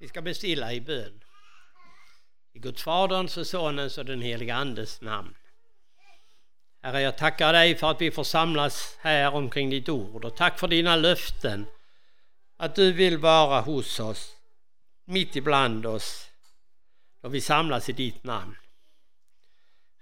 [0.00, 1.20] Vi ska bestilla i bön.
[2.52, 5.34] I Guds Faderns och Sonens och den helige Andes namn.
[6.82, 10.58] Herre, jag tackar dig för att vi får samlas här omkring ditt ord och tack
[10.58, 11.66] för dina löften.
[12.56, 14.36] Att du vill vara hos oss,
[15.04, 16.30] mitt ibland oss,
[17.22, 18.56] då vi samlas i ditt namn.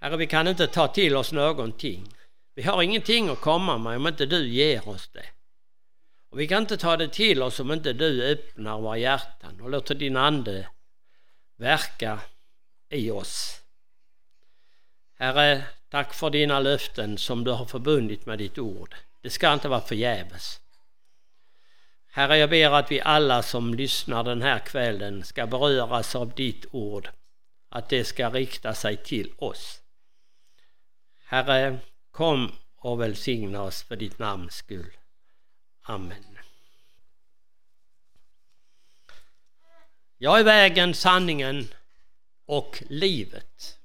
[0.01, 2.13] Herre, vi kan inte ta till oss någonting.
[2.55, 5.25] Vi har ingenting att komma med om inte du ger oss det.
[6.29, 9.69] Och vi kan inte ta det till oss om inte du öppnar våra hjärtan och
[9.69, 10.67] låter din ande
[11.57, 12.19] verka
[12.89, 13.61] i oss.
[15.15, 18.95] Herre, tack för dina löften som du har förbundit med ditt ord.
[19.21, 20.59] Det ska inte vara förgäves.
[22.11, 26.65] Herre, jag ber att vi alla som lyssnar den här kvällen ska beröras av ditt
[26.71, 27.09] ord,
[27.69, 29.81] att det ska rikta sig till oss.
[31.25, 31.77] Herre,
[32.11, 34.98] kom och välsigna oss för ditt namns skull.
[35.89, 36.37] Amen.
[40.17, 41.67] Jag är vägen, sanningen
[42.45, 43.77] och livet.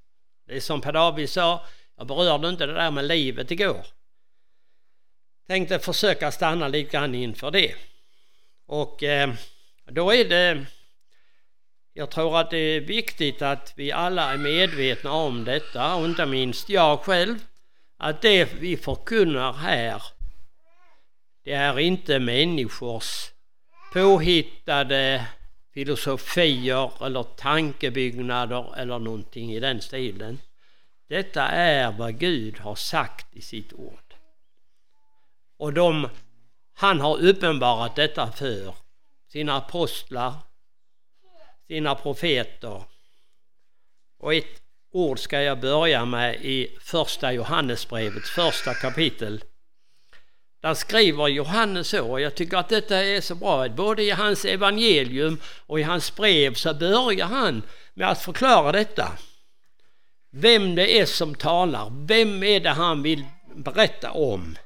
[0.46, 3.86] Det är som Per David sa, jag berörde inte det där med livet igår.
[5.46, 7.74] Tänkte försöka stanna lite grann inför det.
[8.66, 9.34] Och eh,
[9.84, 10.66] då är det,
[11.92, 16.26] jag tror att det är viktigt att vi alla är medvetna om detta och inte
[16.26, 17.38] minst jag själv.
[17.96, 20.02] Att det vi förkunnar här,
[21.44, 23.30] det är inte människors
[23.92, 25.26] påhittade
[25.74, 30.40] filosofier eller tankebyggnader eller någonting i den stilen.
[31.08, 34.14] Detta är vad Gud har sagt i sitt ord.
[35.58, 36.08] Och de,
[36.74, 38.74] han har uppenbarat detta för
[39.28, 40.34] sina apostlar,
[41.66, 42.82] sina profeter.
[44.18, 49.44] Och ett ord ska jag börja med i första Johannesbrevets första kapitel
[50.64, 54.44] där skriver Johannes så, och jag tycker att detta är så bra, både i hans
[54.44, 57.62] evangelium och i hans brev så börjar han
[57.94, 59.12] med att förklara detta.
[60.30, 63.24] Vem det är som talar, vem är det han vill
[63.54, 64.56] berätta om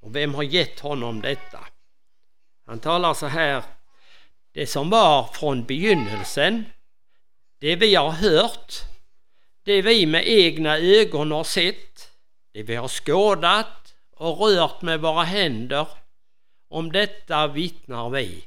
[0.00, 1.58] och vem har gett honom detta?
[2.66, 3.62] Han talar så här,
[4.52, 6.64] det som var från begynnelsen,
[7.58, 8.74] det vi har hört,
[9.62, 12.10] det vi med egna ögon har sett,
[12.52, 13.87] det vi har skådat
[14.18, 15.88] och rört med våra händer.
[16.68, 18.44] Om detta vittnar vi.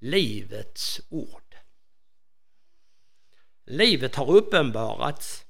[0.00, 1.56] Livets ord.
[3.66, 5.44] Livet har uppenbarats.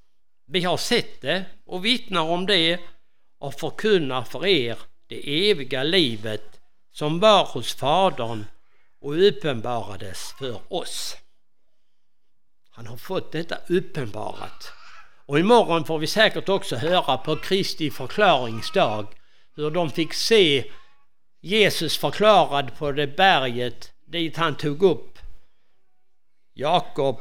[0.47, 2.81] Vi har sett det och vittnar om det
[3.39, 6.61] och förkunnar för er det eviga livet
[6.93, 8.45] som var hos Fadern
[9.01, 11.17] och uppenbarades för oss.
[12.71, 14.73] Han har fått detta uppenbarat.
[15.27, 19.07] Och imorgon får vi säkert också höra på Kristi förklaringsdag
[19.55, 20.71] hur de fick se
[21.41, 25.19] Jesus förklarad på det berget dit han tog upp
[26.55, 27.21] Jakob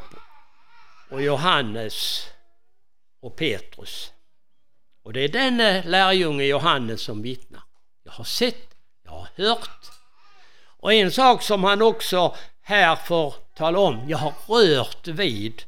[1.09, 2.27] och Johannes
[3.21, 4.11] och Petrus.
[5.03, 7.63] Och det är denne eh, lärjunge Johannes som vittnar.
[8.03, 9.91] Jag har sett, jag har hört.
[10.63, 15.63] Och en sak som han också här får tala om, jag har rört vid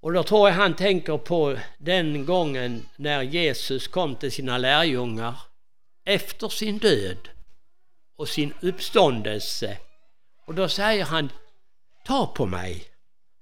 [0.00, 5.34] och då tror jag han tänker på den gången när Jesus kom till sina lärjungar
[6.04, 7.28] efter sin död
[8.16, 9.78] och sin uppståndelse.
[10.46, 11.28] Och då säger han,
[12.04, 12.84] ta på mig,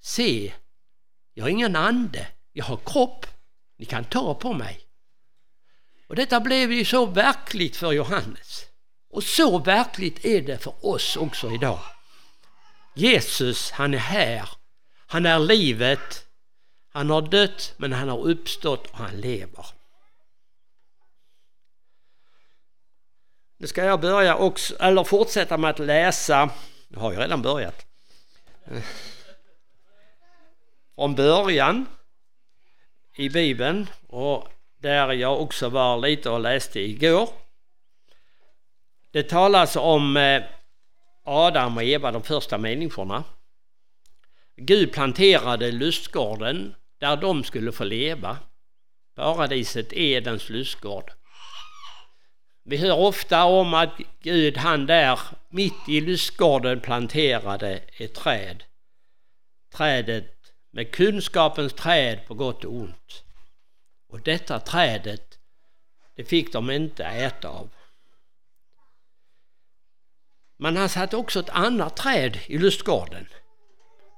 [0.00, 0.52] se,
[1.34, 3.26] jag har ingen ande, jag har kropp,
[3.78, 4.80] ni kan ta på mig.
[6.08, 8.64] Och detta blev ju så verkligt för Johannes.
[9.10, 11.80] Och så verkligt är det för oss också idag.
[12.94, 14.48] Jesus, han är här.
[15.06, 16.28] Han är livet.
[16.98, 19.66] Han har dött men han har uppstått och han lever.
[23.56, 26.50] Nu ska jag börja också, eller fortsätta med att läsa,
[26.88, 27.86] nu har jag redan börjat,
[30.94, 31.86] från början
[33.16, 34.48] i Bibeln och
[34.78, 37.28] där jag också var lite och läste igår.
[39.10, 40.42] Det talas om eh,
[41.25, 43.24] Adam och Eva, de första människorna.
[44.56, 48.39] Gud planterade lustgården där de skulle få leva.
[49.16, 51.12] Paradiset Edens lustgård.
[52.65, 58.65] Vi hör ofta om att Gud han där mitt i lustgården planterade ett träd.
[59.74, 60.34] Trädet
[60.71, 63.24] med kunskapens träd på gott och ont.
[64.09, 65.39] Och detta trädet,
[66.16, 67.71] det fick de inte äta av.
[70.56, 73.28] Men han satte också ett annat träd i lustgården.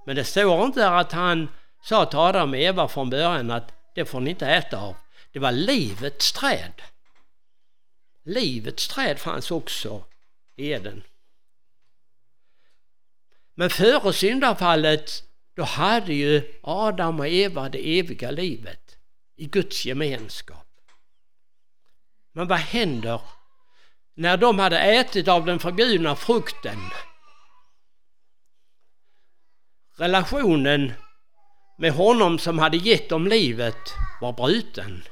[0.07, 1.49] Men det står inte där att han
[1.83, 4.97] sa till Adam och Eva från början att det får ni inte äta av.
[5.33, 6.83] Det var livets träd.
[8.23, 10.05] Livets träd fanns också
[10.57, 11.03] i Eden.
[13.55, 15.25] Men före syndafallet
[15.55, 18.97] då hade ju Adam och Eva det eviga livet
[19.37, 20.67] i Guds gemenskap.
[22.33, 23.21] Men vad händer
[24.15, 26.79] när de hade ätit av den förbjudna frukten?
[29.97, 30.93] Relationen
[31.81, 35.03] med honom som hade gett dem livet var bruten.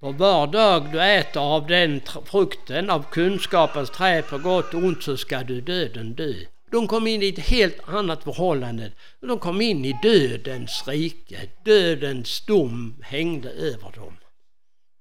[0.00, 5.02] För var dag du äter av den frukten, av kunskapens träd på gott och ont,
[5.02, 6.34] så ska du döden dö.
[6.70, 8.92] De kom in i ett helt annat förhållande.
[9.20, 11.48] De kom in i dödens rike.
[11.64, 14.16] Dödens dom hängde över dem.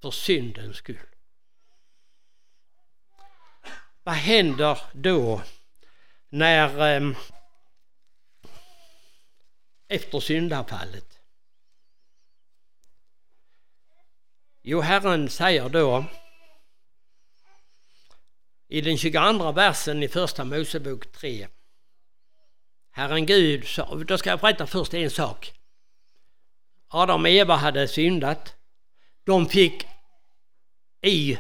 [0.02, 1.00] För syndens skull.
[4.04, 5.42] Vad händer då
[6.30, 7.16] när eh,
[9.90, 11.20] efter syndafallet?
[14.62, 16.06] Jo, Herren säger då
[18.68, 21.48] i den 22 versen i första Mosebok 3.
[22.92, 23.96] Herren Gud, sa...
[23.96, 25.54] då ska jag berätta först en sak.
[26.88, 28.56] Adam och Eva hade syndat.
[29.24, 29.88] De fick
[31.02, 31.38] i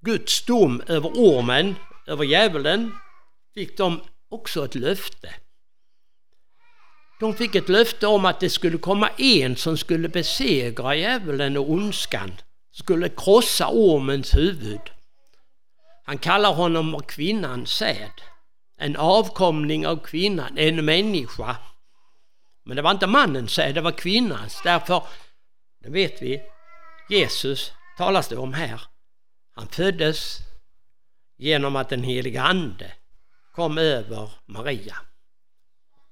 [0.00, 1.74] Guds dom över ormen,
[2.06, 2.92] över djävulen,
[3.54, 5.34] fick de också ett löfte.
[7.22, 11.70] De fick ett löfte om att det skulle komma en som skulle besegra djävulen och
[11.70, 12.32] ondskan
[12.70, 14.80] skulle krossa ormens huvud.
[16.04, 18.12] Han kallar honom kvinnans säd.
[18.78, 21.56] En avkomling av kvinnan, en människa.
[22.64, 24.60] Men det var inte mannens säd, det var kvinnans.
[24.64, 25.02] Därför,
[25.82, 26.42] det vet vi,
[27.10, 28.80] Jesus talas det om här.
[29.54, 30.38] Han föddes
[31.38, 32.92] genom att den heliga ande
[33.52, 34.96] kom över Maria.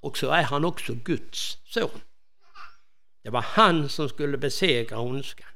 [0.01, 2.01] Och så är han också Guds son.
[3.23, 5.47] Det var han som skulle besegra ondskan.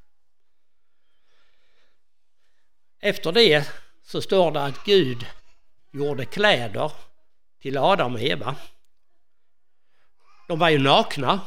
[3.00, 5.26] Efter det så står det att Gud
[5.90, 6.92] gjorde kläder
[7.60, 8.56] till Adam och Eva.
[10.48, 11.40] De var ju nakna.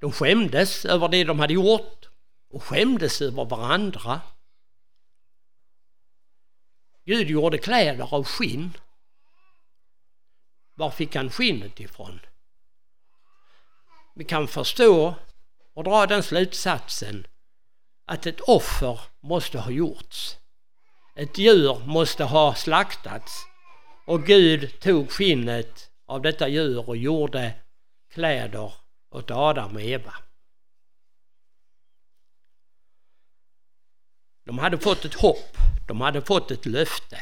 [0.00, 2.08] De skämdes över det de hade gjort
[2.50, 4.20] och skämdes över varandra.
[7.04, 8.76] Gud gjorde kläder av skinn.
[10.78, 12.20] Var fick han skinnet ifrån?
[14.14, 15.14] Vi kan förstå
[15.74, 17.26] och dra den slutsatsen
[18.04, 20.36] att ett offer måste ha gjorts.
[21.14, 23.46] Ett djur måste ha slaktats
[24.06, 27.54] och Gud tog skinnet av detta djur och gjorde
[28.10, 28.72] kläder
[29.10, 30.14] åt Adam och Eva.
[34.44, 35.56] De hade fått ett hopp,
[35.88, 37.20] de hade fått ett löfte.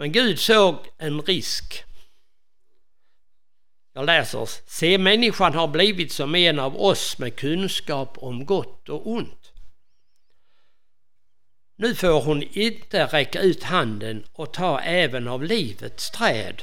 [0.00, 1.84] Men Gud såg en risk.
[3.92, 9.06] Jag läser, se människan har blivit som en av oss med kunskap om gott och
[9.06, 9.52] ont.
[11.76, 16.62] Nu får hon inte räcka ut handen och ta även av livets träd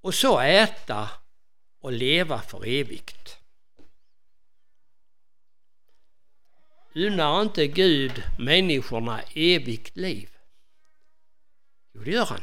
[0.00, 1.10] och så äta
[1.80, 3.36] och leva för evigt.
[6.94, 10.28] Unnar inte Gud människorna evigt liv?
[12.00, 12.40] Jo, det gör han.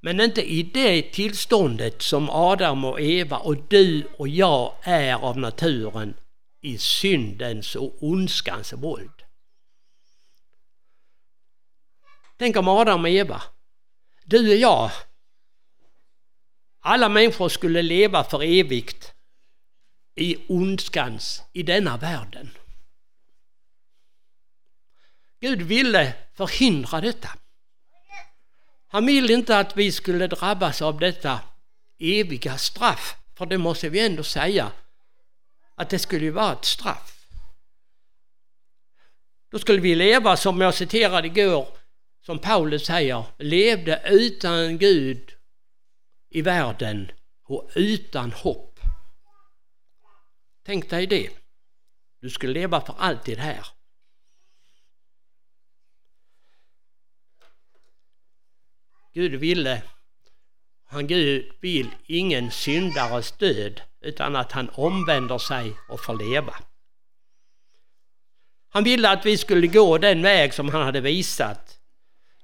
[0.00, 5.38] Men inte i det tillståndet som Adam och Eva och du och jag är av
[5.38, 6.14] naturen
[6.60, 9.22] i syndens och ondskans våld.
[12.36, 13.42] Tänk om Adam och Eva,
[14.24, 14.90] du och jag,
[16.80, 19.14] alla människor skulle leva för evigt
[20.14, 22.50] i ondskans, i denna världen.
[25.40, 27.28] Gud ville förhindra detta.
[28.88, 31.40] Han vill inte att vi skulle drabbas av detta
[31.98, 34.72] eviga straff, för det måste vi ändå säga
[35.74, 37.26] att det skulle ju vara ett straff.
[39.50, 41.68] Då skulle vi leva som jag citerade igår
[42.20, 45.32] som Paulus säger, levde utan Gud
[46.30, 47.10] i världen
[47.44, 48.80] och utan hopp.
[50.66, 51.30] Tänk dig det.
[52.20, 53.66] Du skulle leva för alltid här.
[59.18, 59.82] Gud ville,
[60.86, 66.54] han Gud vill ingen syndares död utan att han omvänder sig och får leva.
[68.68, 71.80] Han ville att vi skulle gå den väg som han hade visat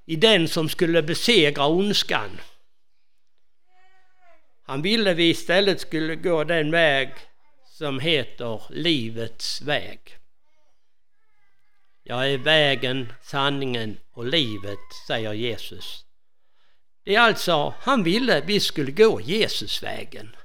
[0.05, 2.41] i den som skulle besegra ondskan.
[4.65, 7.13] Han ville vi istället skulle gå den väg
[7.67, 10.01] som heter livets väg.
[12.03, 16.04] Jag är vägen, sanningen och livet, säger Jesus.
[17.05, 20.37] Det är alltså, han ville vi skulle gå Jesusvägen.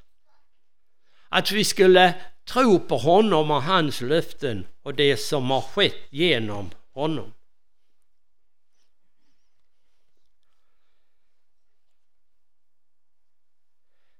[1.30, 2.14] Att vi skulle
[2.46, 7.34] tro på honom och hans löften och det som har skett genom honom.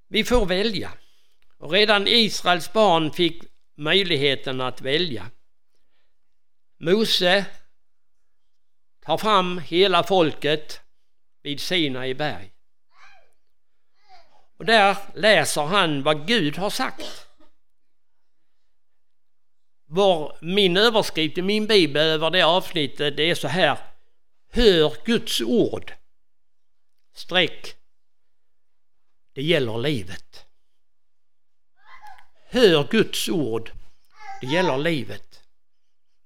[0.08, 0.92] Vi får välja.
[1.58, 3.44] Och redan Israels barn fick
[3.76, 5.32] möjligheten att välja.
[6.78, 7.46] Mose
[9.02, 10.82] tar fram hela folket
[11.42, 12.52] vid Sinai berg.
[14.58, 17.28] Och där läser han vad Gud har sagt.
[19.86, 23.78] Vår, min överskrift i min bibel över det avsnittet det är så här.
[24.52, 25.94] Hör Guds ord.
[27.14, 27.76] Streck.
[29.34, 30.46] Det gäller livet.
[32.50, 33.72] Hör Guds ord.
[34.42, 35.44] Det gäller livet.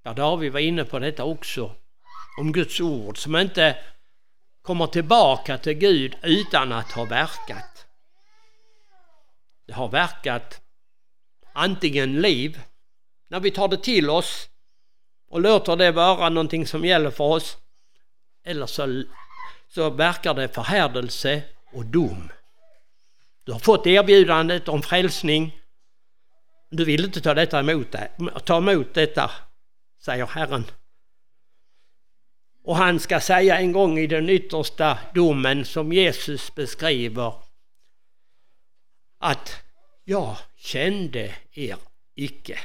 [0.04, 1.76] Ja, David var inne på detta också.
[2.40, 3.78] Om Guds ord som inte
[4.64, 7.86] kommer tillbaka till Gud utan att ha verkat.
[9.68, 10.62] Det har verkat
[11.54, 12.62] antingen liv,
[13.30, 14.50] när vi tar det till oss
[15.30, 17.58] och låter det vara någonting som gäller för oss,
[18.46, 19.04] eller så,
[19.70, 21.44] så verkar det förhärdelse
[21.74, 22.32] och dom.
[23.44, 25.60] Du har fått erbjudandet om frälsning.
[26.70, 28.10] Du vill inte ta, detta emot det,
[28.46, 29.32] ta emot detta,
[30.06, 30.66] säger Herren.
[32.64, 37.34] Och han ska säga en gång i den yttersta domen som Jesus beskriver
[39.20, 39.62] att
[40.04, 41.78] jag kände er
[42.16, 42.60] icke.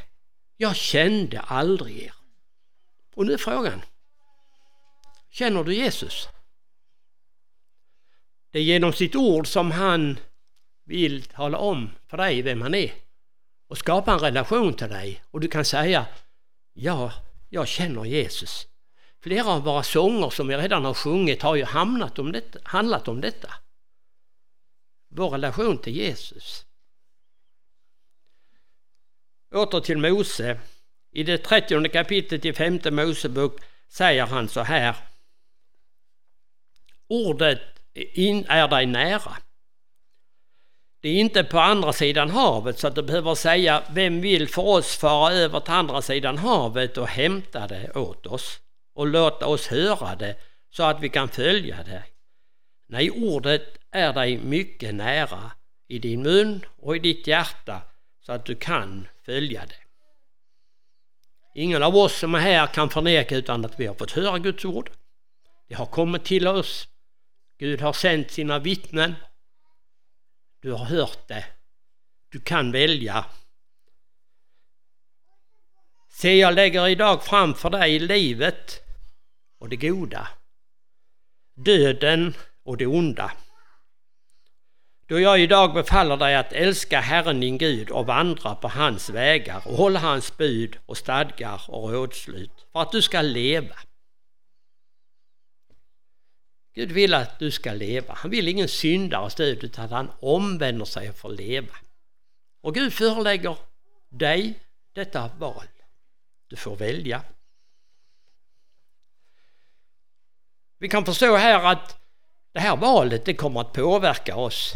[0.57, 2.15] Jag kände aldrig er.
[3.15, 3.83] Och nu är frågan,
[5.31, 6.29] känner du Jesus?
[8.51, 10.19] Det är genom sitt ord som han
[10.85, 12.93] vill tala om för dig vem han är
[13.69, 16.07] och skapa en relation till dig och du kan säga
[16.73, 17.13] ja,
[17.49, 18.67] jag känner Jesus.
[19.21, 23.09] Flera av våra sånger som vi redan har sjungit har ju hamnat om detta, handlat
[23.09, 23.55] om detta.
[25.09, 26.65] Vår relation till Jesus.
[29.55, 30.61] Åter till Mose.
[31.13, 34.97] I det trettionde kapitlet i femte Mosebok säger han så här.
[37.09, 37.61] Ordet
[37.95, 39.37] är dig nära.
[41.01, 44.63] Det är inte på andra sidan havet så att du behöver säga vem vill för
[44.63, 48.61] oss fara över till andra sidan havet och hämta det åt oss
[48.99, 50.37] och låta oss höra det
[50.71, 52.05] så att vi kan följa det.
[52.87, 55.53] Nej, ordet är dig mycket nära
[55.89, 57.83] i din mun och i ditt hjärta
[58.21, 59.77] så att du kan följa det.
[61.55, 64.65] Ingen av oss som är här kan förneka utan att vi har fått höra Guds
[64.65, 64.91] ord.
[65.69, 66.89] Det har kommit till oss.
[67.59, 69.15] Gud har sänt sina vittnen.
[70.61, 71.45] Du har hört det.
[72.29, 73.25] Du kan välja.
[76.09, 78.88] Se, jag lägger idag framför dig livet
[79.59, 80.29] och det goda,
[81.55, 83.33] döden och det onda.
[85.07, 89.63] Då jag idag befaller dig att älska Herren din Gud och vandra på hans vägar
[89.65, 93.77] och hålla hans bud och stadgar och rådslut för att du ska leva.
[96.75, 98.15] Gud vill att du ska leva.
[98.15, 101.77] Han vill ingen syndares död, utan att han omvänder sig för att leva.
[102.61, 103.57] Och Gud förelägger
[104.09, 104.61] dig
[104.93, 105.67] detta val.
[106.49, 107.23] Du får välja.
[110.79, 111.97] Vi kan förstå här att
[112.53, 114.75] det här valet det kommer att påverka oss.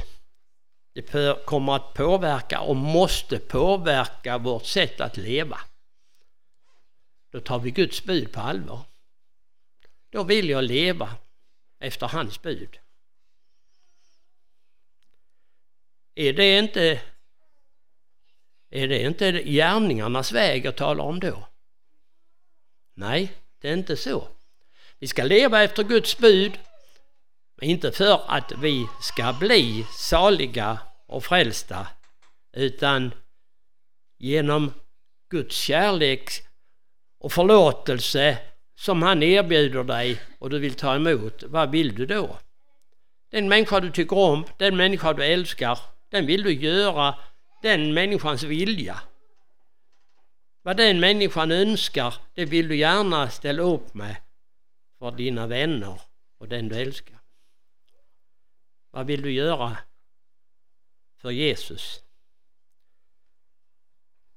[0.93, 5.61] Det kommer att påverka och måste påverka vårt sätt att leva.
[7.31, 8.81] Då tar vi Guds bud på allvar.
[10.11, 11.15] Då vill jag leva
[11.79, 12.79] efter hans bud.
[16.15, 17.01] Är det inte,
[18.71, 21.49] är det inte gärningarnas väg jag talar om då?
[22.95, 24.29] Nej, det är inte så.
[25.03, 26.59] Vi ska leva efter Guds bud,
[27.61, 31.87] men inte för att vi ska bli saliga och frälsta,
[32.57, 33.15] utan
[34.19, 34.73] genom
[35.31, 36.31] Guds kärlek
[37.21, 38.39] och förlåtelse
[38.75, 42.39] som han erbjuder dig och du vill ta emot, vad vill du då?
[43.31, 45.79] Den människa du tycker om, den människa du älskar,
[46.11, 47.15] den vill du göra
[47.63, 49.01] den människans vilja.
[50.63, 54.17] Vad den människan önskar, det vill du gärna ställa upp med
[55.03, 56.01] för dina vänner
[56.39, 57.19] och den du älskar.
[58.91, 59.79] Vad vill du göra
[61.17, 62.03] för Jesus?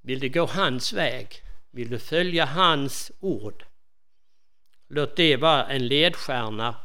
[0.01, 1.41] Vill du gå hans väg?
[1.72, 3.65] Vill du följa hans ord?
[4.88, 6.75] Låt det vara en ledstjärna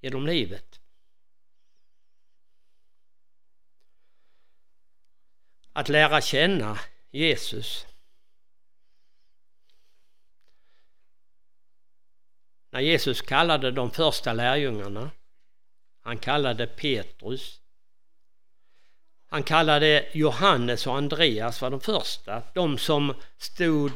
[0.00, 0.80] genom livet.
[5.72, 6.78] Att lära känna
[7.10, 7.86] Jesus.
[12.74, 15.10] När Jesus kallade de första lärjungarna,
[16.02, 17.60] han kallade Petrus,
[19.30, 23.92] han kallade Johannes och Andreas var de första, de som stod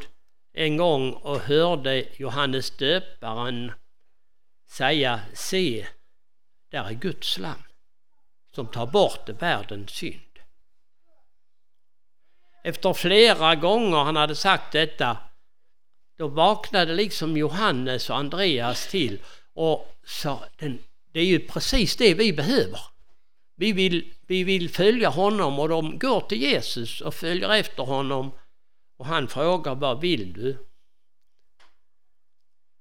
[0.53, 3.71] en gång och hörde Johannes döparen
[4.69, 5.87] säga Se,
[6.71, 7.63] där är Guds lam
[8.55, 10.39] som tar bort världens synd.
[12.63, 15.17] Efter flera gånger han hade sagt detta
[16.19, 19.19] då vaknade liksom Johannes och Andreas till
[19.53, 20.43] och sa
[21.11, 22.79] det är ju precis det vi behöver.
[23.55, 28.31] Vi vill, vi vill följa honom och de går till Jesus och följer efter honom
[28.97, 30.57] och han frågar vad vill du?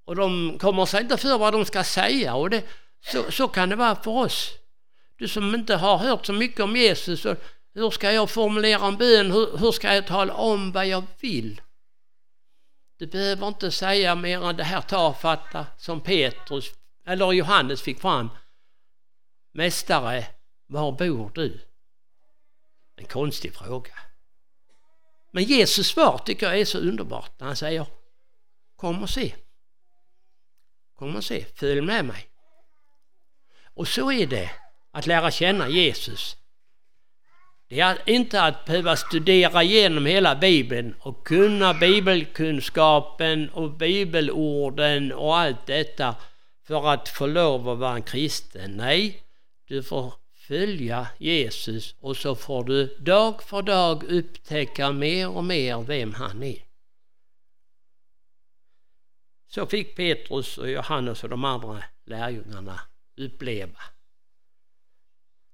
[0.04, 2.64] Och de kommer sig inte för vad de ska säga och det,
[3.00, 4.50] så, så kan det vara för oss.
[5.16, 7.36] Du som inte har hört så mycket om Jesus, och
[7.74, 9.30] hur ska jag formulera en bön?
[9.30, 11.60] Hur, hur ska jag tala om vad jag vill?
[12.98, 16.72] Du behöver inte säga mer än det här tafatta som Petrus
[17.06, 18.30] eller Johannes fick fram.
[19.52, 20.26] Mästare,
[20.66, 21.60] var bor du?
[22.96, 23.94] En konstig fråga.
[25.30, 27.86] Men Jesus svar tycker jag är så underbart när han säger
[28.76, 29.34] Kom och se.
[30.94, 32.28] Kom och se, följ med mig.
[33.74, 34.50] Och så är det
[34.90, 36.36] att lära känna Jesus.
[37.68, 45.38] Det är inte att behöva studera igenom hela Bibeln och kunna bibelkunskapen och bibelorden och
[45.38, 46.14] allt detta
[46.62, 48.76] för att få lov att vara en kristen.
[48.76, 49.22] Nej,
[49.64, 55.82] du får följa Jesus och så får du dag för dag upptäcka mer och mer
[55.82, 56.64] vem han är.
[59.48, 62.80] Så fick Petrus och Johannes och de andra lärjungarna
[63.16, 63.80] uppleva.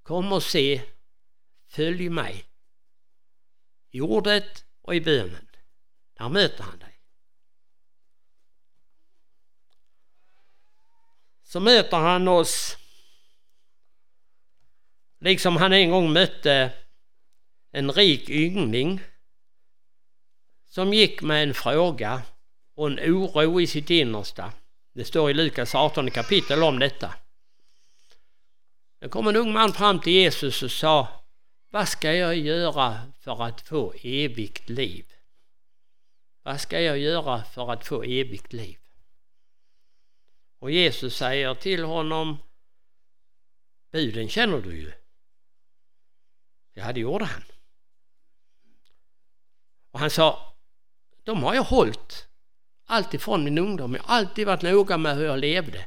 [0.02, 0.82] Kom och se,
[1.74, 2.44] följ mig.
[3.90, 5.48] I ordet och i bönen.
[6.18, 7.00] Där möter han dig.
[11.42, 12.76] Så möter han oss
[15.18, 16.72] liksom han en gång mötte
[17.70, 19.00] en rik yngling
[20.66, 22.22] som gick med en fråga
[22.74, 24.52] och en oro i sitt innersta.
[24.92, 27.14] Det står i Lukas 18 kapitel om detta.
[28.98, 31.23] Det kom en ung man fram till Jesus och sa
[31.74, 35.12] vad ska jag göra för att få evigt liv?
[36.42, 38.78] Vad ska jag göra för att få evigt liv?
[40.58, 42.36] Och Jesus säger till honom
[43.90, 44.92] Buden känner du ju.
[46.74, 47.42] Ja, det gjorde han.
[49.90, 50.54] Och han sa
[51.24, 52.28] De har jag hållit
[52.84, 53.94] alltifrån min ungdom.
[53.94, 55.86] Jag har alltid varit noga med hur jag levde.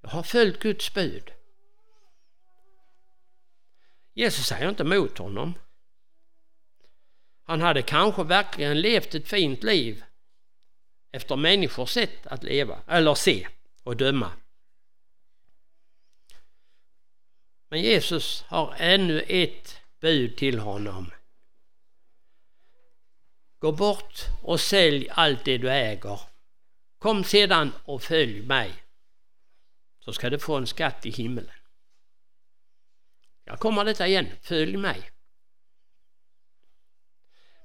[0.00, 1.32] Jag har följt Guds bud.
[4.14, 5.54] Jesus säger inte emot honom.
[7.44, 10.04] Han hade kanske verkligen levt ett fint liv
[11.12, 13.48] efter människors sätt att leva, eller se
[13.82, 14.32] och döma.
[17.68, 21.10] Men Jesus har ännu ett bud till honom.
[23.58, 26.20] Gå bort och sälj allt det du äger.
[26.98, 28.72] Kom sedan och följ mig.
[30.04, 31.61] Så ska du få en skatt i himmelen.
[33.44, 35.10] Jag kommer detta igen, följ mig.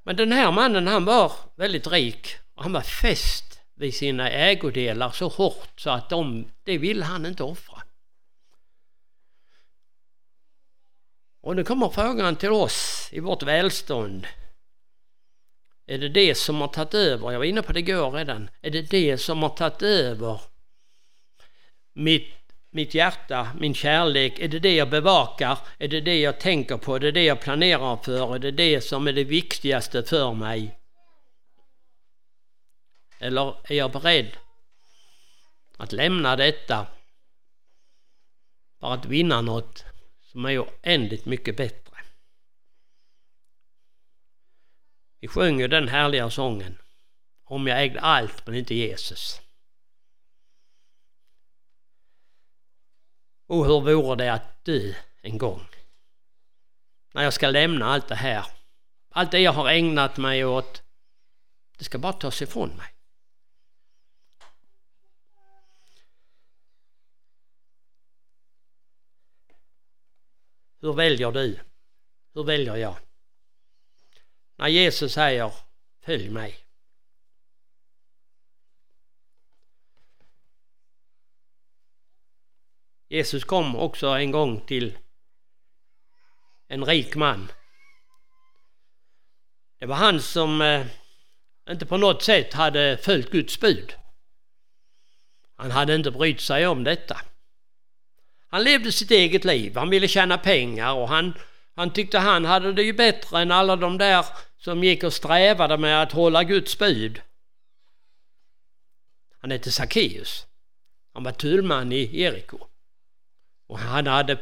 [0.04, 5.10] Men den här mannen han var väldigt rik och han var fäst vid sina ägodelar
[5.10, 7.82] så hårt så att de, det ville han inte offra.
[11.42, 14.28] Och nu kommer frågan till oss i vårt välstånd.
[15.86, 17.32] Är det det som har tagit över?
[17.32, 18.50] Jag var inne på det igår redan.
[18.62, 20.42] Är det det som har tagit över
[21.94, 22.37] mitt,
[22.70, 24.40] mitt hjärta, min kärlek?
[24.40, 25.60] Är det det jag bevakar?
[25.78, 26.96] Är det det jag tänker på?
[26.96, 28.36] Är det det jag planerar för?
[28.36, 30.80] Är det det som är det viktigaste för mig?
[33.20, 34.38] Eller är jag beredd
[35.78, 36.88] att lämna detta
[38.80, 39.86] för att vinna något
[40.32, 41.94] som är oändligt mycket bättre?
[45.20, 46.78] Vi sjöng ju den härliga sången
[47.44, 49.42] Om jag ägde allt men inte Jesus.
[53.48, 55.68] Och hur vore det att dö en gång?
[57.14, 58.46] När jag ska lämna allt det här.
[59.10, 60.84] Allt det jag har ägnat mig åt.
[61.78, 62.94] Det ska bara tas ifrån mig.
[70.82, 71.60] Hur väljer du?
[72.34, 72.96] Hur väljer jag?
[74.56, 75.54] När Jesus säger
[76.00, 76.67] Följ mig.
[83.10, 84.98] Jesus kom också en gång till
[86.68, 87.52] en rik man.
[89.80, 90.86] Det var han som eh,
[91.70, 93.96] inte på något sätt hade följt Guds bud.
[95.56, 97.22] Han hade inte brytt sig om detta.
[98.50, 101.34] Han levde sitt eget liv, han ville tjäna pengar och han,
[101.76, 104.26] han tyckte han hade det ju bättre än alla de där
[104.58, 107.22] som gick och strävade med att hålla Guds bud.
[109.42, 110.46] Han hette Sackeus.
[111.14, 112.68] Han var tullman i Jeriko.
[113.68, 114.38] Och han hade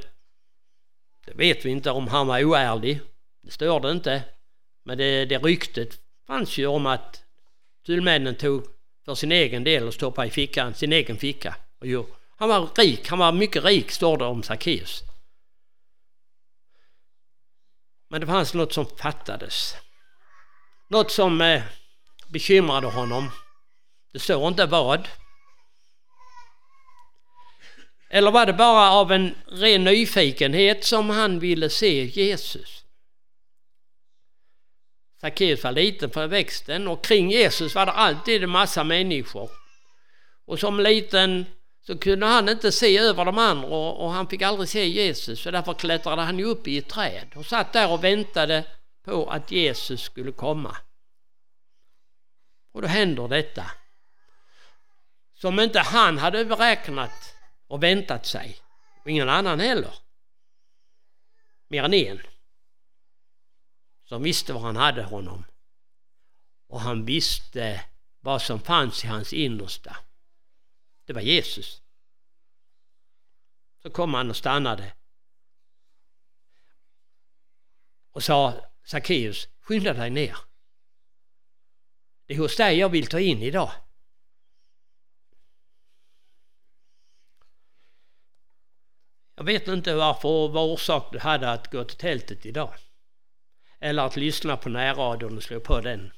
[1.25, 3.01] Det vet vi inte om han var oärlig.
[3.41, 4.23] Det står det inte.
[4.83, 7.23] Men det, det ryktet fanns ju om att
[7.85, 8.65] tullmännen tog
[9.05, 11.55] för sin egen del och stoppade i fickan, sin egen ficka.
[11.79, 12.07] Och jo,
[12.37, 15.03] han var rik, han var mycket rik står det om Sackeus.
[18.09, 19.75] Men det fanns något som fattades.
[20.89, 21.63] Något som eh,
[22.27, 23.31] bekymrade honom.
[24.13, 25.07] Det står inte vad.
[28.09, 32.83] Eller var det bara av en ren nyfikenhet som han ville se Jesus?
[35.21, 39.49] Sackeus var liten för växten och kring Jesus var det alltid en massa människor.
[40.45, 41.45] Och som liten
[41.81, 45.51] så kunde han inte se över de andra och han fick aldrig se Jesus så
[45.51, 48.63] därför klättrade han upp i ett träd och satt där och väntade
[49.03, 50.77] på att Jesus skulle komma.
[52.71, 53.71] Och då händer detta.
[55.35, 57.34] Som inte han hade beräknat
[57.67, 58.57] och väntat sig.
[59.03, 59.93] Och ingen annan heller.
[61.67, 62.21] Mer än en.
[64.05, 65.45] Som visste var han hade honom.
[66.67, 67.85] Och han visste
[68.19, 69.97] vad som fanns i hans innersta.
[71.05, 71.81] Det var Jesus.
[73.81, 74.93] Så kom han och stannade.
[78.11, 80.37] Och sa Sackeus, skynda dig ner.
[82.25, 83.71] Det är hos dig jag vill ta in idag.
[89.35, 92.73] Jag vet inte varför, vad orsak du hade att gå till tältet idag.
[93.79, 96.11] Eller att lyssna på närradion och slå på den.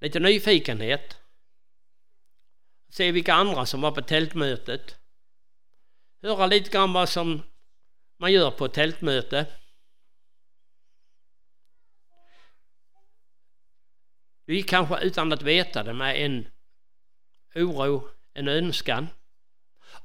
[0.00, 1.16] Lite nyfikenhet.
[2.88, 4.96] Se vilka andra som var på tältmötet.
[6.22, 7.42] Höra lite grann vad som
[8.16, 9.46] man gör på ett tältmöte.
[14.44, 16.48] Du gick kanske utan att veta det med en
[17.54, 19.08] oro, en önskan.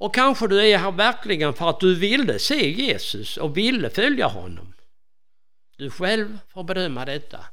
[0.02, 4.26] Och kanske du är här verkligen för att du ville se Jesus och ville följa
[4.26, 4.74] honom.
[5.76, 7.46] Du själv får bedöma detta.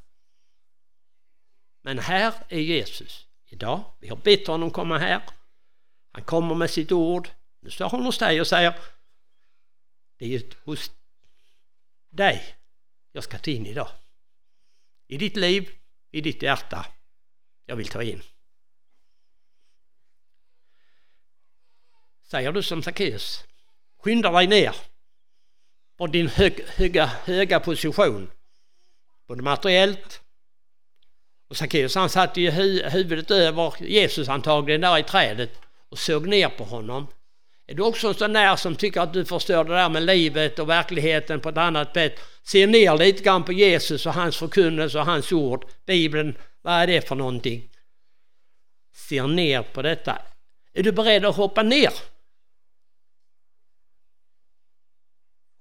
[1.81, 3.83] Men här är Jesus idag.
[3.99, 5.21] Vi har bett honom komma här.
[6.11, 7.29] Han kommer med sitt ord.
[7.59, 8.73] Nu står han hos dig och säger
[10.17, 10.91] det är hos
[12.09, 12.55] dig
[13.11, 13.89] jag ska ta in idag.
[15.07, 15.69] I ditt liv,
[16.11, 16.85] i ditt hjärta.
[17.65, 18.21] Jag vill ta in.
[22.31, 23.43] Säger du som Sackeus,
[24.03, 24.75] skynda dig ner
[25.97, 28.31] på din hög, höga, höga position,
[29.27, 30.21] både materiellt
[31.49, 32.51] och Sackeus han satt ju
[32.89, 37.07] huvudet över Jesus antagligen där i trädet och såg ner på honom.
[37.67, 40.59] Är du också en sån där som tycker att du förstår det där med livet
[40.59, 42.19] och verkligheten på ett annat sätt?
[42.43, 46.87] Ser ner lite grann på Jesus och hans förkunnelse och hans ord, Bibeln, vad är
[46.87, 47.69] det för någonting?
[48.95, 50.17] Ser ner på detta.
[50.73, 51.93] Är du beredd att hoppa ner?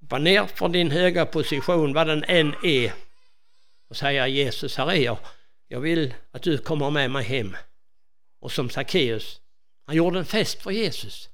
[0.09, 2.95] Hoppa ner från din höga position, vad den än är,
[3.89, 5.19] och säga Jesus, här är jag.
[5.67, 7.57] Jag vill att du kommer med mig hem.
[8.41, 9.41] Och som Sackeus,
[9.87, 11.29] han gjorde en fest för Jesus.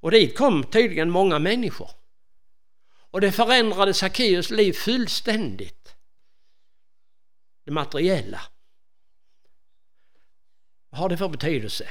[0.00, 1.90] Och dit kom tydligen många människor.
[3.10, 5.94] Och det förändrade Sackeus liv fullständigt.
[7.64, 8.40] Det materiella.
[10.90, 11.88] Vad har det för betydelse?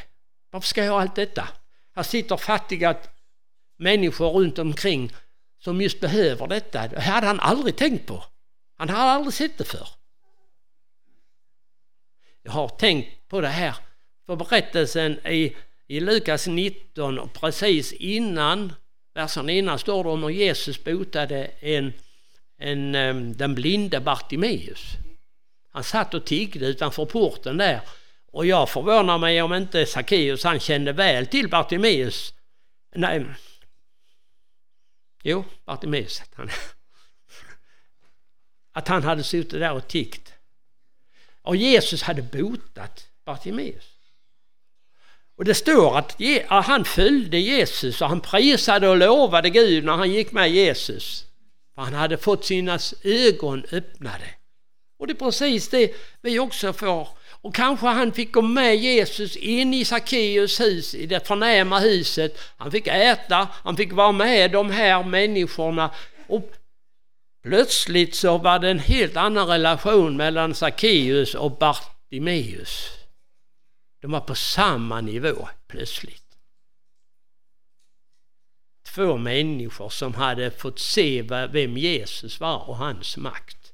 [0.49, 1.47] Varför ska jag ha allt detta?
[1.95, 2.97] Här sitter fattiga
[3.81, 5.11] människor runt omkring
[5.59, 6.87] som just behöver detta.
[6.87, 8.23] Det hade han aldrig tänkt på.
[8.77, 9.87] Han hade aldrig sett det för.
[12.43, 13.75] Jag har tänkt på det här
[14.25, 15.55] för berättelsen i,
[15.87, 18.73] i Lukas 19 och precis innan,
[19.13, 21.93] versen innan står det om hur Jesus botade en,
[22.57, 22.91] en,
[23.37, 24.81] den blinde Bartimeus.
[25.71, 27.81] Han satt och tiggde utanför porten där
[28.31, 32.33] och jag förvånar mig om inte Sackeus han kände väl till Bartimeus.
[32.95, 33.25] Nej,
[35.23, 36.21] jo, Bartimeus.
[36.34, 36.49] Han,
[38.73, 40.34] att han hade suttit där och tiggt.
[41.41, 43.84] Och Jesus hade botat Bartimeus.
[45.36, 50.12] Och det står att han följde Jesus och han prisade och lovade Gud när han
[50.12, 51.25] gick med Jesus.
[51.75, 54.29] För han hade fått sina ögon öppnade.
[54.97, 57.07] Och det är precis det vi också får.
[57.41, 62.39] Och kanske han fick gå med Jesus in i Sackeus hus, i det förnäma huset.
[62.58, 65.91] Han fick äta, han fick vara med de här människorna.
[66.27, 66.51] Och
[67.43, 72.89] plötsligt så var det en helt annan relation mellan Sackeus och Bartimeus.
[74.01, 76.38] De var på samma nivå plötsligt.
[78.86, 83.73] Två människor som hade fått se vem Jesus var och hans makt.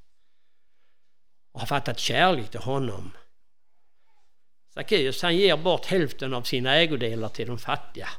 [1.51, 3.12] Och har fattat kärlek till honom.
[4.77, 8.09] Sackeus han ger bort hälften av sina ägodelar till de fattiga.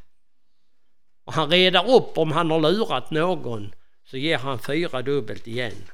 [1.25, 5.91] Och han redar upp om han har lurat någon så ger han fyra dubbelt igen.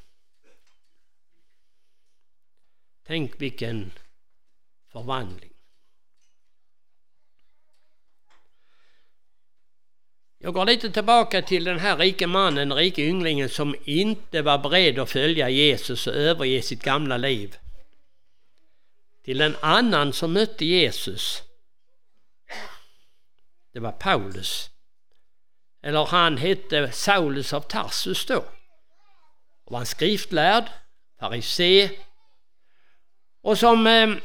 [3.07, 3.91] Tänk vilken
[4.91, 5.53] förvandling.
[10.37, 14.57] Jag går lite tillbaka till den här rike mannen, den rike ynglingen som inte var
[14.57, 17.57] beredd att följa Jesus och överge sitt gamla liv.
[19.25, 21.43] Till en annan som mötte Jesus.
[23.73, 24.69] Det var Paulus.
[25.83, 28.45] Eller han hette Saulus av Tarsus då.
[29.65, 30.63] Och var en skriftlärd,
[31.19, 31.89] farisé
[33.41, 34.15] och som eh,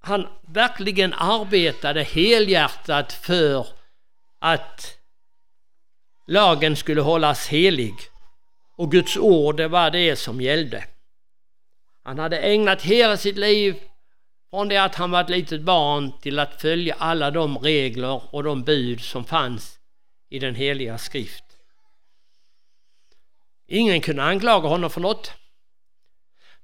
[0.00, 3.66] han verkligen arbetade helhjärtat för
[4.38, 4.98] att
[6.26, 7.94] lagen skulle hållas helig
[8.76, 10.84] och Guds ord det var det som gällde.
[12.10, 13.80] Han hade ägnat hela sitt liv
[14.50, 18.44] från det att han var ett litet barn till att följa alla de regler och
[18.44, 19.78] de bud som fanns
[20.30, 21.44] i den heliga skrift.
[23.68, 25.32] Ingen kunde anklaga honom för något.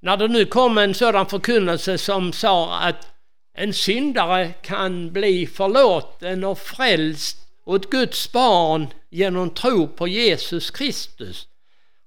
[0.00, 3.12] När det nu kom en sådan förkunnelse som sa att
[3.54, 11.48] en syndare kan bli förlåten och frälst åt Guds barn genom tro på Jesus Kristus.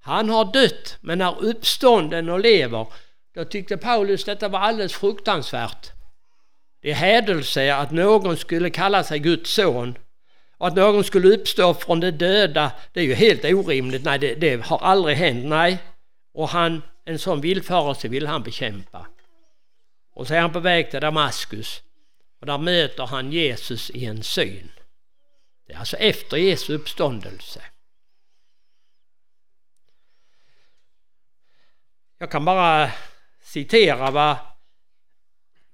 [0.01, 2.87] Han har dött men är uppstånden och lever.
[3.33, 5.91] Då tyckte Paulus detta var alldeles fruktansvärt.
[6.81, 9.97] Det är hädelse att någon skulle kalla sig Guds son
[10.57, 14.03] och att någon skulle uppstå från de döda, det är ju helt orimligt.
[14.03, 15.45] Nej, det, det har aldrig hänt.
[15.45, 15.77] Nej.
[16.33, 19.07] Och han, en sån villfarelse vill han bekämpa.
[20.13, 21.81] Och så är han på väg till Damaskus
[22.39, 24.71] och där möter han Jesus i en syn.
[25.67, 27.61] Det är alltså efter Jesu uppståndelse.
[32.17, 32.91] Jag kan bara
[33.49, 34.35] citera vad,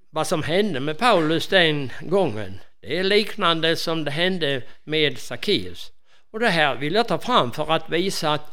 [0.09, 2.59] vad som hände med Paulus den gången.
[2.79, 5.91] Det är liknande som det hände med Sackeus.
[6.31, 8.51] Och det här vill jag ta fram för att visa att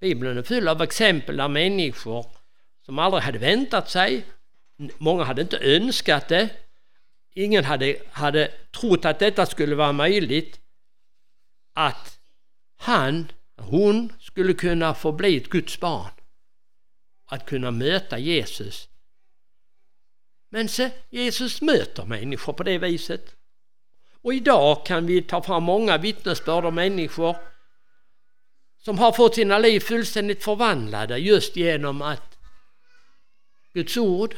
[0.00, 2.26] Bibeln är full av exempel där människor
[2.84, 4.24] som aldrig hade väntat sig,
[4.98, 6.48] många hade inte önskat det,
[7.34, 10.60] ingen hade, hade trott att detta skulle vara möjligt,
[11.74, 12.18] att
[12.76, 16.10] han, hon skulle kunna få bli ett Guds barn.
[17.26, 18.88] Att kunna möta Jesus.
[20.48, 23.36] Men se, Jesus möter människor på det viset.
[24.22, 27.36] Och idag kan vi ta fram många vittnesbörd om människor
[28.78, 32.38] som har fått sina liv fullständigt förvandlade just genom att
[33.72, 34.36] Guds ord,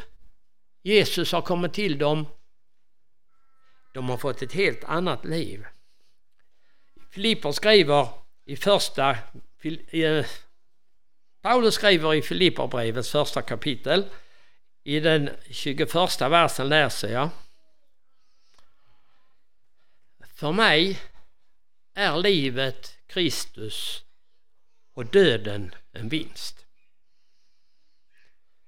[0.82, 2.26] Jesus har kommit till dem.
[3.94, 5.66] De har fått ett helt annat liv.
[7.10, 8.08] Filipper skriver
[8.44, 9.16] i första
[11.46, 14.04] Paulus skriver i Filipperbrevets första kapitel
[14.84, 17.28] i den 21 versen läser jag
[20.34, 20.98] För mig
[21.94, 24.02] är livet Kristus
[24.94, 26.66] och döden en vinst.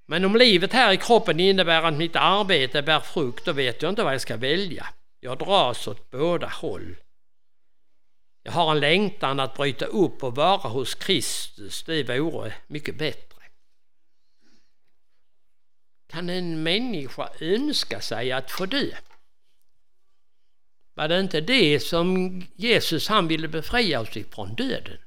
[0.07, 3.88] Men om livet här i kroppen innebär att mitt arbete bär frukt, då vet jag
[3.88, 4.87] inte vad jag ska välja.
[5.21, 6.97] Jag dras åt båda håll.
[8.48, 13.42] Jag har en längtan att bryta upp och vara hos Kristus, det vore mycket bättre.
[16.06, 18.90] Kan en människa önska sig att få dö?
[20.94, 24.98] Var det inte det som Jesus han ville befria oss ifrån, döden?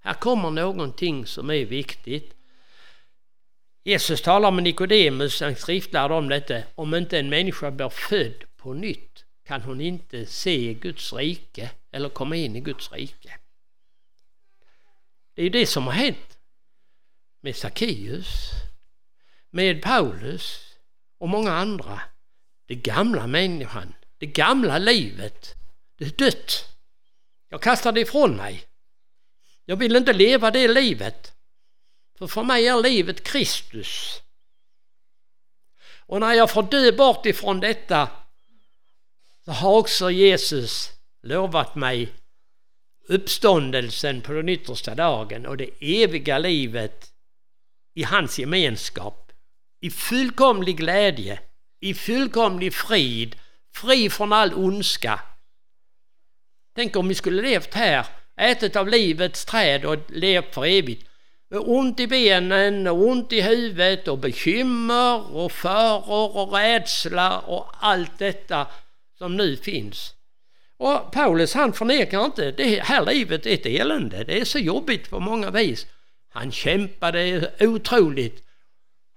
[0.00, 2.34] Här kommer någonting som är viktigt.
[3.84, 6.62] Jesus talar med Nikodemus, en skriftlärd, om detta.
[6.74, 12.08] Om inte en människa blir född på nytt kan hon inte se Guds rike eller
[12.08, 13.38] komma in i Guds rike.
[15.34, 16.38] Det är ju det som har hänt
[17.40, 18.50] med Sackeus,
[19.50, 20.76] med Paulus
[21.18, 22.00] och många andra.
[22.66, 25.54] Det gamla människan, det gamla livet,
[25.96, 26.64] det är dött.
[27.48, 28.64] Jag kastar det ifrån mig.
[29.64, 31.32] Jag vill inte leva det livet.
[32.18, 34.22] För för mig är livet Kristus.
[36.06, 38.08] Och när jag får dö bort ifrån detta
[39.44, 40.90] så har också Jesus
[41.22, 42.12] lovat mig
[43.08, 47.12] uppståndelsen på den yttersta dagen och det eviga livet
[47.94, 49.32] i hans gemenskap.
[49.80, 51.40] I fullkomlig glädje,
[51.80, 53.36] i fullkomlig frid,
[53.74, 55.20] fri från all ondska.
[56.74, 58.06] Tänk om vi skulle levt här
[58.36, 61.08] ätit av livets träd och levt för evigt.
[61.50, 67.66] Med ont i benen och ont i huvudet och bekymmer och faror och rädsla och
[67.80, 68.66] allt detta
[69.18, 70.14] som nu finns.
[70.82, 75.10] Och Paulus han förnekar inte, det här livet är ett elände, det är så jobbigt
[75.10, 75.86] på många vis.
[76.28, 78.46] Han kämpade otroligt.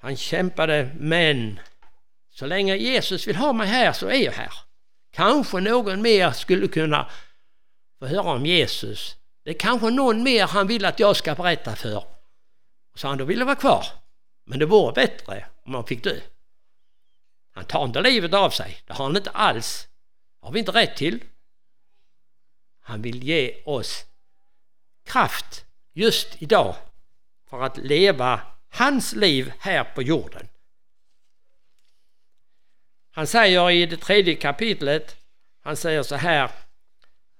[0.02, 1.60] Han kämpade men
[2.32, 4.52] så länge Jesus vill ha mig här så är jag här.
[5.14, 7.10] Kanske någon mer skulle kunna
[8.00, 9.16] få höra om Jesus.
[9.44, 12.04] Det är kanske någon mer han vill att jag ska berätta för.
[12.96, 13.86] Så han då ville vara kvar.
[14.46, 16.16] Men det vore bättre om han fick dö.
[17.54, 18.78] Han tar inte livet av sig.
[18.88, 19.88] Det har han inte alls.
[20.40, 21.20] Det har vi inte rätt till.
[22.88, 24.06] Han vill ge oss
[25.06, 26.76] kraft just idag
[27.50, 30.48] för att leva hans liv här på jorden.
[33.12, 35.16] Han säger i det tredje kapitlet,
[35.64, 36.52] han säger så här.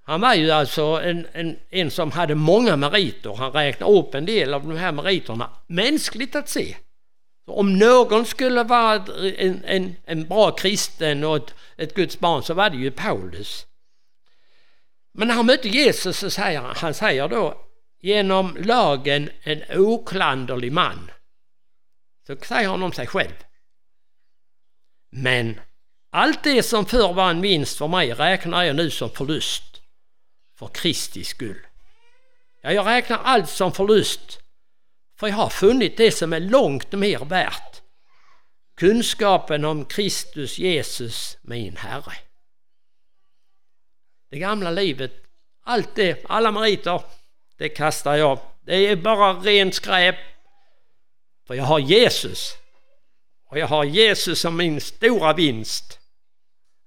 [0.02, 3.34] Han var ju alltså en, en, en som hade många meriter.
[3.34, 5.50] Han räknar upp en del av de här meriterna.
[5.66, 6.76] Mänskligt att se.
[7.46, 9.04] Om någon skulle vara
[9.38, 13.66] en, en, en bra kristen och ett, ett Guds barn så var det ju Paulus.
[15.16, 17.66] Men när han mötte Jesus så säger han, han säger då
[18.00, 21.10] genom lagen en oklanderlig man.
[22.26, 23.34] Så säger han om sig själv.
[25.10, 25.60] Men
[26.10, 29.82] allt det som förr var en vinst för mig räknar jag nu som förlust
[30.58, 31.66] för Kristi skull.
[32.62, 34.40] Ja, jag räknar allt som förlust
[35.18, 37.82] för jag har funnit det som är långt mer värt.
[38.76, 42.25] Kunskapen om Kristus Jesus, min Herre.
[44.36, 45.12] Det gamla livet,
[45.62, 47.02] allt det, alla meriter,
[47.56, 48.38] det kastar jag.
[48.60, 50.16] Det är bara rent skräp.
[51.46, 52.52] För jag har Jesus.
[53.46, 55.98] Och jag har Jesus som min stora vinst.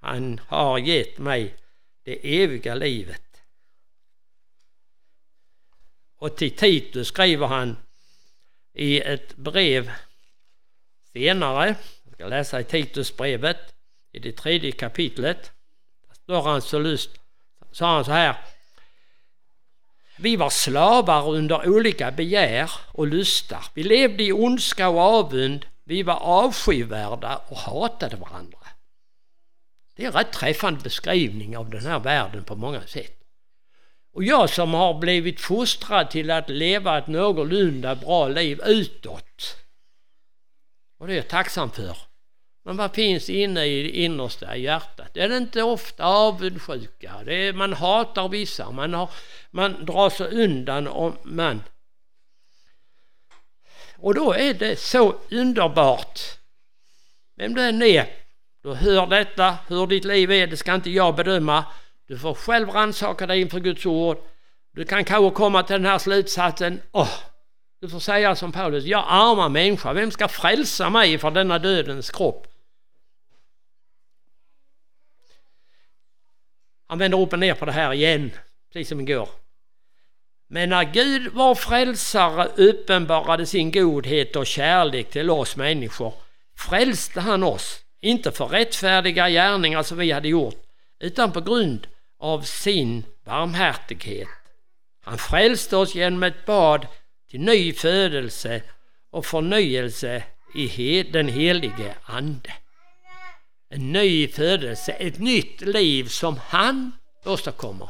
[0.01, 1.55] Han har gett mig
[2.03, 3.41] det eviga livet.
[6.17, 7.77] Och till Titus skriver han
[8.73, 9.91] i ett brev
[11.13, 13.75] senare, jag ska läsa i Titusbrevet
[14.11, 15.51] i det tredje kapitlet.
[16.07, 17.18] Där står han så lust,
[17.71, 18.35] sa han så här.
[20.17, 23.65] Vi var slavar under olika begär och lustar.
[23.73, 25.65] Vi levde i ondska och avund.
[25.83, 28.57] Vi var avskyvärda och hatade varandra.
[29.95, 33.19] Det är en rätt träffande beskrivning av den här världen på många sätt.
[34.13, 39.55] Och jag som har blivit fostrad till att leva ett någorlunda bra liv utåt.
[40.97, 41.97] Och det är jag tacksam för.
[42.69, 45.17] Men vad finns inne i det innersta hjärtat?
[45.17, 47.13] Är det inte ofta avundsjuka?
[47.25, 49.09] Det är, man hatar vissa, man, har,
[49.51, 51.63] man drar sig undan om man.
[53.97, 56.19] Och då är det så underbart.
[57.35, 58.05] Vem du än är,
[58.63, 61.65] du hör detta, hur ditt liv är, det ska inte jag bedöma.
[62.07, 64.17] Du får själv rannsaka dig inför Guds ord.
[64.73, 66.81] Du kan kanske komma till den här slutsatsen.
[66.91, 67.19] Oh,
[67.81, 72.11] du får säga som Paulus, jag arma människa, vem ska frälsa mig från denna dödens
[72.11, 72.48] kropp?
[76.89, 78.31] Han vänder upp och ner på det här igen,
[78.73, 79.29] precis som igår.
[80.47, 86.13] Men när Gud var frälsare uppenbarade sin godhet och kärlek till oss människor
[86.57, 90.63] frälste han oss, inte för rättfärdiga gärningar som vi hade gjort,
[90.99, 91.87] utan på grund
[92.19, 94.27] av sin barmhärtighet.
[95.03, 96.87] Han frälste oss genom ett bad
[97.29, 98.61] till ny födelse
[99.11, 100.23] och förnyelse
[100.55, 102.53] i den helige Ande.
[103.69, 106.91] En ny födelse, ett nytt liv som han
[107.25, 107.89] åstadkommer.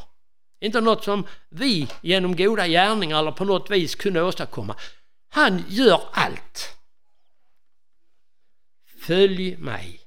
[0.59, 4.75] Inte något som vi genom goda gärningar eller på något vis kunde åstadkomma.
[5.29, 6.77] Han gör allt.
[8.99, 9.99] Följ mig.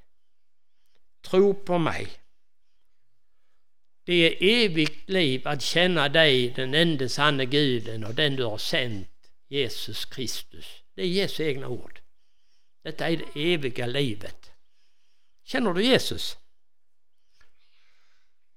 [1.21, 2.07] Tro på mig.
[4.05, 8.57] Det är evigt liv att känna dig, den enda sanne guden och den du har
[8.57, 9.09] sänt,
[9.47, 10.65] Jesus Kristus.
[10.95, 11.99] Det är Jesu egna ord.
[12.83, 14.42] Detta är det eviga livet.
[15.43, 16.37] Känner du Jesus?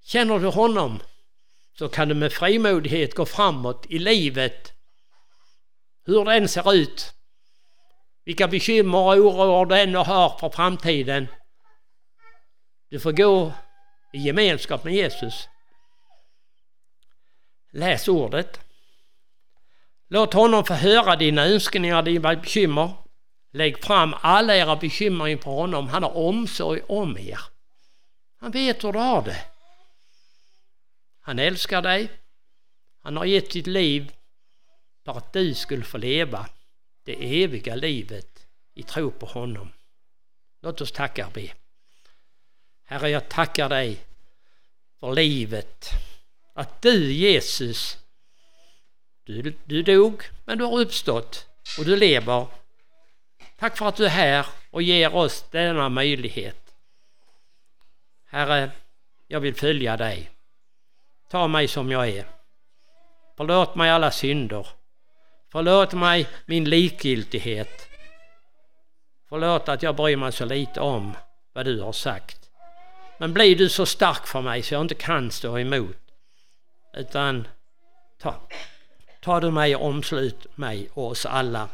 [0.03, 1.03] Känner du honom
[1.79, 4.73] så kan du med frimodighet gå framåt i livet
[6.05, 7.13] hur det än ser ut.
[8.25, 11.29] Vilka bekymmer och oroar du än har för framtiden.
[12.89, 13.53] Du får gå
[14.13, 15.49] i gemenskap med Jesus.
[17.73, 18.61] Läs ordet.
[20.09, 23.06] Låt honom få höra dina önskningar, dina bekymmer.
[23.57, 25.89] Lägg fram alla era bekymmer inför honom.
[25.89, 27.41] Han har omsorg om er.
[28.41, 29.45] Han vet hur du har det.
[31.21, 32.09] Han älskar dig.
[33.03, 34.13] Han har gett sitt liv
[35.05, 36.47] för att du skulle få leva
[37.05, 39.73] det eviga livet i tro på honom.
[40.63, 41.53] Låt oss tacka och be.
[42.85, 44.01] Herre, jag tackar dig
[45.01, 45.91] för livet.
[46.55, 47.99] Att du Jesus,
[49.25, 51.47] du, du dog men du har uppstått
[51.79, 52.47] och du lever.
[53.59, 56.75] Tack för att du är här och ger oss denna möjlighet.
[58.29, 58.71] Herre,
[59.27, 60.31] jag vill följa dig.
[61.31, 62.27] Ta mig som jag är.
[63.37, 64.67] Förlåt mig alla synder.
[65.53, 67.89] Förlåt mig min likgiltighet.
[69.29, 71.17] Förlåt att jag bryr mig så lite om
[71.53, 72.51] vad du har sagt.
[73.19, 75.97] Men bli du så stark för mig så jag inte kan stå emot.
[76.95, 77.49] Utan
[78.19, 78.35] ta,
[79.21, 81.69] ta du mig och omslut mig och oss alla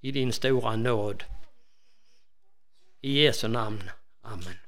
[0.00, 1.24] i din stora nåd.
[3.00, 3.90] I Jesu namn.
[4.22, 4.67] Amen.